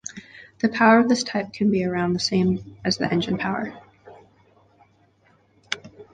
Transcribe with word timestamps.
The 0.63 0.67
power 0.69 0.97
of 0.97 1.09
this 1.09 1.21
type 1.21 1.53
can 1.53 1.69
be 1.69 1.83
around 1.83 2.13
the 2.13 2.19
same 2.19 2.75
as 2.83 2.97
the 2.97 3.05
engine 3.13 3.37
power. 3.37 3.79